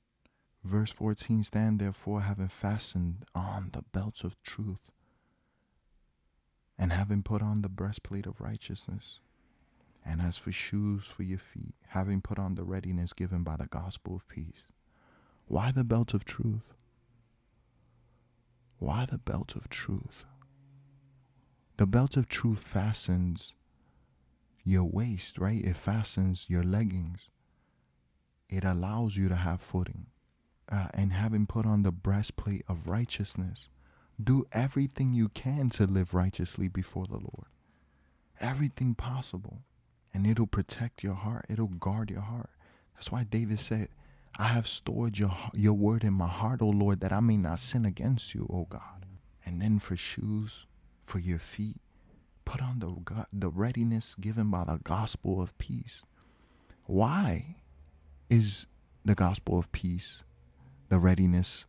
Verse 0.63 0.91
14 0.91 1.43
Stand 1.43 1.79
therefore, 1.79 2.21
having 2.21 2.49
fastened 2.49 3.25
on 3.33 3.69
the 3.73 3.83
belts 3.93 4.23
of 4.23 4.41
truth, 4.43 4.91
and 6.77 6.91
having 6.91 7.23
put 7.23 7.41
on 7.41 7.61
the 7.61 7.69
breastplate 7.69 8.25
of 8.25 8.41
righteousness 8.41 9.19
and 10.07 10.21
as 10.21 10.37
for 10.37 10.51
shoes 10.51 11.05
for 11.05 11.23
your 11.23 11.37
feet, 11.37 11.75
having 11.89 12.21
put 12.21 12.39
on 12.39 12.55
the 12.55 12.63
readiness 12.63 13.11
given 13.11 13.43
by 13.43 13.57
the 13.57 13.67
gospel 13.67 14.15
of 14.15 14.27
peace. 14.29 14.63
Why 15.47 15.71
the 15.71 15.83
belt 15.83 16.13
of 16.13 16.23
truth? 16.23 16.73
Why 18.79 19.05
the 19.05 19.17
belt 19.17 19.55
of 19.55 19.69
truth? 19.69 20.25
The 21.75 21.85
belt 21.85 22.15
of 22.15 22.29
truth 22.29 22.59
fastens 22.59 23.53
your 24.67 24.83
waist, 24.83 25.37
right? 25.37 25.63
It 25.63 25.77
fastens 25.77 26.45
your 26.47 26.63
leggings. 26.63 27.29
It 28.49 28.63
allows 28.63 29.15
you 29.15 29.29
to 29.29 29.35
have 29.35 29.61
footing. 29.61 30.07
Uh, 30.69 30.87
and 30.93 31.13
having 31.13 31.45
put 31.45 31.65
on 31.65 31.83
the 31.83 31.91
breastplate 31.91 32.65
of 32.67 32.87
righteousness, 32.87 33.69
do 34.21 34.45
everything 34.51 35.13
you 35.13 35.29
can 35.29 35.69
to 35.69 35.85
live 35.85 36.13
righteously 36.13 36.67
before 36.67 37.05
the 37.05 37.13
Lord. 37.13 37.47
Everything 38.41 38.93
possible 38.93 39.61
and 40.13 40.25
it'll 40.25 40.47
protect 40.47 41.03
your 41.03 41.13
heart. 41.13 41.45
It'll 41.47 41.67
guard 41.67 42.09
your 42.09 42.21
heart. 42.21 42.49
That's 42.95 43.11
why 43.11 43.23
David 43.23 43.59
said, 43.59 43.89
I 44.37 44.47
have 44.47 44.67
stored 44.67 45.17
your, 45.17 45.31
your 45.53 45.73
word 45.73 46.03
in 46.03 46.13
my 46.13 46.27
heart, 46.27 46.61
O 46.61 46.69
Lord, 46.69 46.99
that 47.01 47.11
I 47.11 47.19
may 47.19 47.37
not 47.37 47.59
sin 47.59 47.85
against 47.85 48.33
you, 48.35 48.47
O 48.51 48.65
God. 48.69 49.05
And 49.45 49.61
then 49.61 49.79
for 49.79 49.95
shoes, 49.95 50.65
for 51.03 51.19
your 51.19 51.39
feet, 51.39 51.77
Put 52.47 52.61
on 52.61 52.79
the, 52.79 53.25
the 53.33 53.49
readiness 53.49 54.15
given 54.15 54.49
by 54.49 54.63
the 54.63 54.79
gospel 54.81 55.41
of 55.41 55.57
peace. 55.57 56.03
Why 56.85 57.57
is 58.29 58.67
the 59.03 59.15
gospel 59.15 59.59
of 59.59 59.69
peace 59.73 60.23
the 60.87 60.97
readiness 60.97 61.65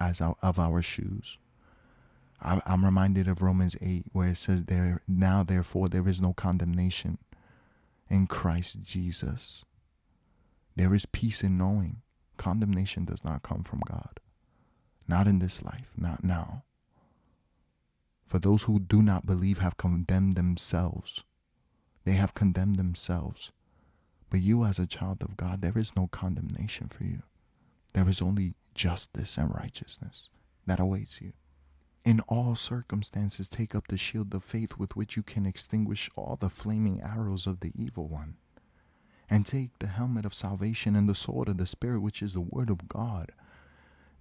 as 0.00 0.20
our, 0.20 0.34
of 0.42 0.58
our 0.58 0.82
shoes? 0.82 1.38
I, 2.42 2.60
I'm 2.66 2.84
reminded 2.84 3.28
of 3.28 3.40
Romans 3.40 3.76
8, 3.80 4.06
where 4.12 4.28
it 4.30 4.38
says, 4.38 4.64
"There 4.64 5.00
now, 5.06 5.44
therefore, 5.44 5.88
there 5.88 6.08
is 6.08 6.20
no 6.20 6.32
condemnation 6.32 7.18
in 8.08 8.26
Christ 8.26 8.82
Jesus." 8.82 9.64
There 10.74 10.92
is 10.92 11.06
peace 11.06 11.44
in 11.44 11.56
knowing 11.56 12.02
condemnation 12.36 13.04
does 13.04 13.22
not 13.22 13.42
come 13.42 13.62
from 13.62 13.80
God. 13.86 14.18
Not 15.06 15.28
in 15.28 15.38
this 15.38 15.62
life, 15.62 15.92
not 15.96 16.24
now. 16.24 16.64
For 18.30 18.38
those 18.38 18.62
who 18.62 18.78
do 18.78 19.02
not 19.02 19.26
believe 19.26 19.58
have 19.58 19.76
condemned 19.76 20.34
themselves. 20.34 21.24
They 22.04 22.12
have 22.12 22.32
condemned 22.32 22.76
themselves. 22.76 23.50
But 24.30 24.38
you, 24.38 24.64
as 24.64 24.78
a 24.78 24.86
child 24.86 25.24
of 25.24 25.36
God, 25.36 25.62
there 25.62 25.76
is 25.76 25.96
no 25.96 26.06
condemnation 26.06 26.86
for 26.86 27.02
you. 27.02 27.24
There 27.92 28.08
is 28.08 28.22
only 28.22 28.54
justice 28.72 29.36
and 29.36 29.52
righteousness 29.52 30.30
that 30.64 30.78
awaits 30.78 31.20
you. 31.20 31.32
In 32.04 32.20
all 32.28 32.54
circumstances, 32.54 33.48
take 33.48 33.74
up 33.74 33.88
the 33.88 33.98
shield 33.98 34.32
of 34.32 34.44
faith 34.44 34.78
with 34.78 34.94
which 34.94 35.16
you 35.16 35.24
can 35.24 35.44
extinguish 35.44 36.08
all 36.14 36.38
the 36.40 36.48
flaming 36.48 37.02
arrows 37.02 37.48
of 37.48 37.58
the 37.58 37.72
evil 37.74 38.06
one. 38.06 38.36
And 39.28 39.44
take 39.44 39.76
the 39.80 39.88
helmet 39.88 40.24
of 40.24 40.34
salvation 40.34 40.94
and 40.94 41.08
the 41.08 41.16
sword 41.16 41.48
of 41.48 41.56
the 41.56 41.66
Spirit, 41.66 41.98
which 41.98 42.22
is 42.22 42.34
the 42.34 42.40
word 42.40 42.70
of 42.70 42.88
God. 42.88 43.32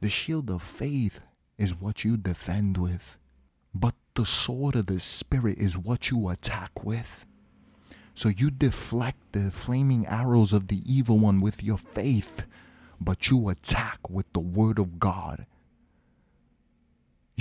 The 0.02 0.10
shield 0.10 0.50
of 0.50 0.64
faith 0.64 1.20
is 1.60 1.80
what 1.80 2.04
you 2.04 2.18
defend 2.18 2.80
with, 2.80 3.20
but 3.72 3.94
the 4.20 4.26
sword 4.26 4.76
of 4.76 4.88
the 4.88 5.00
Spirit 5.00 5.58
is 5.58 5.78
what 5.78 6.12
you 6.12 6.28
attack 6.28 6.84
with. 6.84 7.26
So 8.14 8.28
you 8.28 8.52
deflect 8.52 9.18
the 9.32 9.50
flaming 9.50 10.06
arrows 10.08 10.52
of 10.52 10.68
the 10.68 10.82
evil 10.86 11.18
one 11.18 11.40
with 11.40 11.64
your 11.64 11.78
faith, 11.78 12.44
but 13.00 13.30
you 13.30 13.48
attack 13.48 14.10
with 14.10 14.32
the 14.34 14.42
word 14.42 14.78
of 14.78 15.00
God 15.00 15.46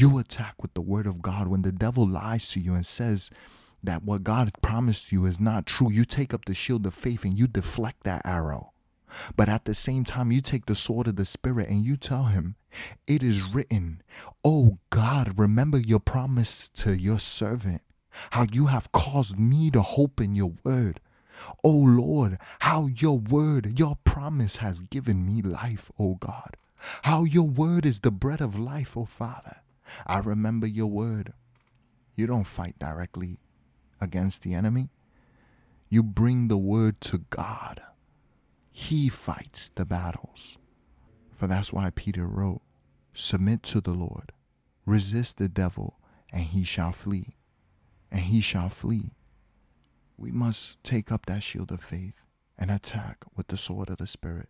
you 0.00 0.18
attack 0.18 0.62
with 0.62 0.74
the 0.74 0.80
word 0.80 1.06
of 1.06 1.20
God. 1.20 1.48
When 1.48 1.62
the 1.62 1.72
devil 1.72 2.06
lies 2.06 2.48
to 2.50 2.60
you 2.60 2.74
and 2.74 2.86
says 2.86 3.30
that 3.82 4.04
what 4.04 4.22
God 4.22 4.52
promised 4.62 5.10
you 5.10 5.26
is 5.26 5.40
not 5.40 5.66
true, 5.66 5.90
you 5.90 6.04
take 6.04 6.32
up 6.32 6.44
the 6.44 6.54
shield 6.54 6.86
of 6.86 6.94
faith 6.94 7.24
and 7.24 7.36
you 7.36 7.48
deflect 7.48 8.04
that 8.04 8.22
arrow. 8.24 8.72
But 9.36 9.48
at 9.48 9.64
the 9.64 9.74
same 9.74 10.04
time, 10.04 10.32
you 10.32 10.40
take 10.40 10.66
the 10.66 10.74
sword 10.74 11.08
of 11.08 11.16
the 11.16 11.24
Spirit 11.24 11.68
and 11.68 11.84
you 11.84 11.96
tell 11.96 12.24
him, 12.24 12.56
It 13.06 13.22
is 13.22 13.42
written, 13.42 14.02
Oh 14.44 14.78
God, 14.90 15.38
remember 15.38 15.78
your 15.78 16.00
promise 16.00 16.68
to 16.70 16.96
your 16.96 17.18
servant, 17.18 17.82
how 18.30 18.46
you 18.50 18.66
have 18.66 18.92
caused 18.92 19.38
me 19.38 19.70
to 19.70 19.82
hope 19.82 20.20
in 20.20 20.34
your 20.34 20.52
word. 20.64 21.00
Oh 21.62 21.70
Lord, 21.70 22.38
how 22.60 22.86
your 22.86 23.18
word, 23.18 23.78
your 23.78 23.96
promise 24.04 24.56
has 24.56 24.80
given 24.80 25.24
me 25.24 25.42
life, 25.42 25.90
oh 25.98 26.16
God. 26.16 26.56
How 27.02 27.24
your 27.24 27.48
word 27.48 27.84
is 27.86 28.00
the 28.00 28.10
bread 28.10 28.40
of 28.40 28.58
life, 28.58 28.96
oh 28.96 29.04
Father. 29.04 29.58
I 30.06 30.18
remember 30.18 30.66
your 30.66 30.86
word. 30.88 31.32
You 32.16 32.26
don't 32.26 32.44
fight 32.44 32.78
directly 32.78 33.38
against 34.00 34.42
the 34.42 34.54
enemy. 34.54 34.90
You 35.88 36.02
bring 36.02 36.48
the 36.48 36.58
word 36.58 37.00
to 37.02 37.18
God. 37.30 37.82
He 38.78 39.08
fights 39.08 39.70
the 39.74 39.84
battles. 39.84 40.56
For 41.34 41.48
that's 41.48 41.72
why 41.72 41.90
Peter 41.90 42.26
wrote, 42.26 42.62
Submit 43.12 43.64
to 43.64 43.80
the 43.80 43.92
Lord, 43.92 44.30
resist 44.86 45.36
the 45.36 45.48
devil, 45.48 45.98
and 46.32 46.44
he 46.44 46.62
shall 46.62 46.92
flee. 46.92 47.34
And 48.10 48.22
he 48.22 48.40
shall 48.40 48.68
flee. 48.68 49.10
We 50.16 50.30
must 50.30 50.82
take 50.84 51.10
up 51.10 51.26
that 51.26 51.42
shield 51.42 51.72
of 51.72 51.82
faith 51.82 52.22
and 52.56 52.70
attack 52.70 53.24
with 53.36 53.48
the 53.48 53.56
sword 53.56 53.90
of 53.90 53.96
the 53.96 54.06
Spirit, 54.06 54.48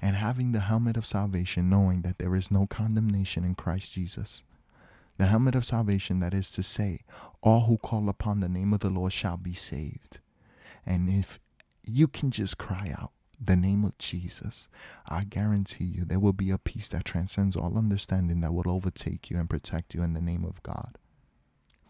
and 0.00 0.16
having 0.16 0.52
the 0.52 0.60
helmet 0.60 0.96
of 0.96 1.04
salvation, 1.04 1.68
knowing 1.68 2.00
that 2.02 2.18
there 2.18 2.34
is 2.34 2.50
no 2.50 2.66
condemnation 2.66 3.44
in 3.44 3.54
Christ 3.54 3.92
Jesus 3.92 4.42
the 5.18 5.26
helmet 5.26 5.56
of 5.56 5.64
salvation, 5.64 6.20
that 6.20 6.32
is 6.32 6.50
to 6.52 6.62
say, 6.62 7.00
all 7.42 7.62
who 7.62 7.76
call 7.76 8.08
upon 8.08 8.38
the 8.38 8.48
name 8.48 8.72
of 8.72 8.80
the 8.80 8.88
Lord 8.88 9.12
shall 9.12 9.36
be 9.36 9.52
saved. 9.52 10.20
And 10.86 11.10
if 11.10 11.40
you 11.84 12.06
can 12.06 12.30
just 12.30 12.56
cry 12.56 12.94
out 12.96 13.10
the 13.40 13.56
name 13.56 13.84
of 13.84 13.96
Jesus, 13.98 14.68
I 15.06 15.24
guarantee 15.24 15.84
you 15.84 16.04
there 16.04 16.18
will 16.18 16.32
be 16.32 16.50
a 16.50 16.58
peace 16.58 16.88
that 16.88 17.04
transcends 17.04 17.56
all 17.56 17.78
understanding 17.78 18.40
that 18.40 18.52
will 18.52 18.70
overtake 18.70 19.30
you 19.30 19.38
and 19.38 19.48
protect 19.48 19.94
you 19.94 20.02
in 20.02 20.14
the 20.14 20.20
name 20.20 20.44
of 20.44 20.62
God. 20.62 20.98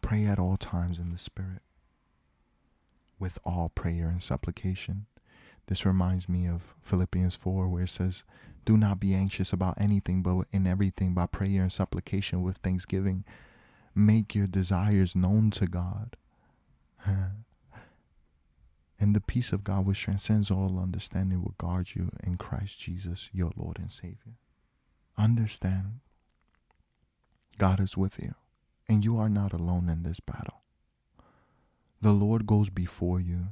Pray 0.03 0.25
at 0.27 0.39
all 0.39 0.57
times 0.57 0.99
in 0.99 1.11
the 1.11 1.19
Spirit 1.19 1.63
with 3.19 3.39
all 3.45 3.69
prayer 3.69 4.09
and 4.09 4.23
supplication. 4.23 5.07
This 5.67 5.85
reminds 5.85 6.29
me 6.29 6.47
of 6.47 6.75
Philippians 6.83 7.35
4, 7.35 7.69
where 7.69 7.83
it 7.83 7.89
says, 7.89 8.23
do 8.65 8.77
not 8.77 9.01
be 9.01 9.15
anxious 9.15 9.53
about 9.53 9.81
anything, 9.81 10.23
but 10.23 10.47
in 10.51 10.67
everything 10.67 11.15
by 11.15 11.25
prayer 11.25 11.63
and 11.63 11.73
supplication 11.73 12.43
with 12.43 12.59
thanksgiving. 12.59 13.25
Make 13.95 14.35
your 14.35 14.47
desires 14.47 15.17
known 15.17 15.51
to 15.53 15.67
God. 15.67 16.17
and 19.01 19.15
the 19.15 19.21
peace 19.21 19.53
of 19.53 19.65
God, 19.65 19.87
which 19.87 20.01
transcends 20.03 20.51
all 20.51 20.79
understanding, 20.79 21.43
will 21.43 21.55
guard 21.59 21.91
you 21.95 22.11
in 22.23 22.37
Christ 22.37 22.81
Jesus, 22.81 23.31
your 23.33 23.53
Lord 23.57 23.79
and 23.79 23.93
Savior. 23.93 24.39
Understand, 25.17 26.01
God 27.59 27.81
is 27.81 27.97
with 27.97 28.19
you, 28.21 28.35
and 28.89 29.05
you 29.05 29.19
are 29.19 29.29
not 29.29 29.53
alone 29.53 29.89
in 29.89 30.03
this 30.03 30.21
battle. 30.21 30.63
The 32.01 32.13
Lord 32.13 32.47
goes 32.47 32.71
before 32.71 33.21
you 33.21 33.49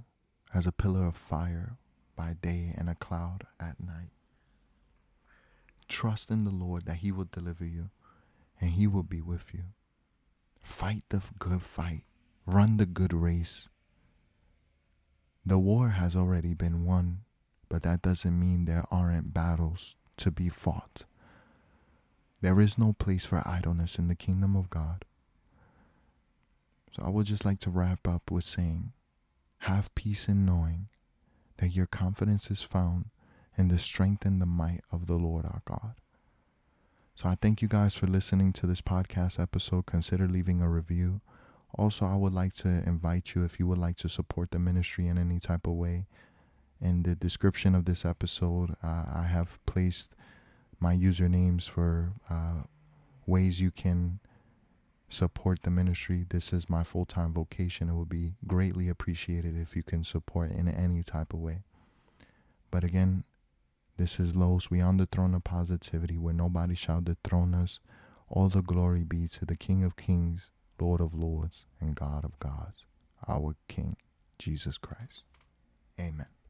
as 0.55 0.67
a 0.67 0.73
pillar 0.73 1.07
of 1.07 1.17
fire 1.17 1.77
by 2.17 2.35
day 2.41 2.73
and 2.77 2.89
a 2.89 2.95
cloud 2.95 3.45
at 3.61 3.81
night. 3.81 4.11
Trust 5.89 6.31
in 6.31 6.45
the 6.45 6.51
Lord 6.51 6.87
that 6.87 6.97
He 6.97 7.13
will 7.13 7.29
deliver 7.31 7.65
you 7.65 7.91
and 8.61 8.71
He 8.71 8.87
will 8.87 9.03
be 9.03 9.21
with 9.21 9.51
you. 9.53 9.65
Fight 10.61 11.05
the 11.11 11.23
good 11.39 11.63
fight, 11.63 12.03
run 12.47 12.77
the 12.77 12.87
good 12.87 13.13
race. 13.13 13.69
The 15.49 15.59
war 15.59 15.91
has 15.91 16.17
already 16.17 16.55
been 16.55 16.85
won, 16.85 17.21
but 17.69 17.85
that 17.85 18.03
doesn't 18.03 18.39
mean 18.39 18.65
there 18.65 18.85
aren't 18.91 19.33
battles 19.33 19.95
to 20.17 20.33
be 20.33 20.49
fought. 20.49 21.05
There 22.41 22.61
is 22.61 22.77
no 22.77 22.93
place 22.93 23.25
for 23.25 23.47
idleness 23.47 23.97
in 23.97 24.09
the 24.09 24.17
kingdom 24.17 24.57
of 24.57 24.69
God. 24.69 25.05
So 26.97 27.05
I 27.05 27.11
would 27.11 27.27
just 27.27 27.45
like 27.45 27.61
to 27.61 27.71
wrap 27.71 28.09
up 28.09 28.31
with 28.31 28.45
saying, 28.45 28.93
have 29.61 29.95
peace 29.95 30.29
in 30.29 30.45
knowing 30.45 30.89
that 31.59 31.75
your 31.75 31.87
confidence 31.87 32.51
is 32.51 32.63
found 32.63 33.07
in 33.57 33.69
the 33.69 33.79
strength 33.79 34.25
and 34.25 34.43
the 34.43 34.47
might 34.47 34.83
of 34.91 35.07
the 35.07 35.15
Lord 35.15 35.45
our 35.45 35.63
God. 35.65 35.95
So 37.15 37.29
I 37.29 37.37
thank 37.41 37.63
you 37.63 37.69
guys 37.69 37.95
for 37.95 38.07
listening 38.07 38.53
to 38.55 38.67
this 38.67 38.83
podcast 38.83 39.41
episode. 39.41 39.87
Consider 39.87 40.27
leaving 40.29 40.61
a 40.61 40.69
review. 40.69 41.21
Also, 41.75 42.07
I 42.07 42.17
would 42.17 42.33
like 42.33 42.55
to 42.55 42.69
invite 42.69 43.35
you 43.35 43.45
if 43.45 43.59
you 43.59 43.67
would 43.67 43.79
like 43.79 43.97
to 43.97 44.09
support 44.09 44.51
the 44.51 44.59
ministry 44.59 45.09
in 45.09 45.19
any 45.19 45.39
type 45.39 45.67
of 45.67 45.75
way. 45.75 46.07
In 46.81 47.03
the 47.03 47.15
description 47.15 47.75
of 47.75 47.85
this 47.85 48.05
episode, 48.05 48.77
uh, 48.83 49.05
I 49.15 49.27
have 49.31 49.65
placed 49.67 50.15
my 50.79 50.95
usernames 50.95 51.69
for 51.69 52.13
uh, 52.31 52.63
ways 53.27 53.61
you 53.61 53.71
can 53.71 54.21
support 55.09 55.63
the 55.63 55.71
ministry. 55.71 56.25
This 56.29 56.53
is 56.53 56.69
my 56.69 56.85
full 56.85 57.07
time 57.07 57.33
vocation. 57.33 57.89
It 57.89 57.95
would 57.95 58.09
be 58.09 58.35
greatly 58.47 58.89
appreciated 58.89 59.57
if 59.57 59.77
you 59.77 59.83
can 59.83 60.05
support 60.05 60.51
in 60.51 60.69
any 60.69 61.03
type 61.03 61.33
of 61.33 61.41
way. 61.41 61.63
But 62.71 62.85
again, 62.85 63.25
this 63.97 64.21
is 64.21 64.37
Los. 64.37 64.71
We 64.71 64.81
on 64.81 64.99
the 64.99 65.07
throne 65.07 65.35
of 65.35 65.45
positivity 65.45 66.19
where 66.19 66.35
nobody 66.35 66.75
shall 66.75 67.01
dethrone 67.01 67.55
us. 67.55 67.81
All 68.29 68.49
the 68.49 68.63
glory 68.63 69.05
be 69.05 69.29
to 69.29 69.47
the 69.47 69.57
King 69.57 69.85
of 69.85 69.97
Kings, 69.97 70.51
Lord 70.81 71.01
of 71.01 71.15
Lords, 71.15 71.67
and 71.81 71.95
God 71.95 72.25
of 72.25 72.39
Gods, 72.39 72.85
our 73.29 73.57
King, 73.69 73.97
Jesus 74.39 74.79
Christ. 74.79 75.25
Amen. 75.99 76.36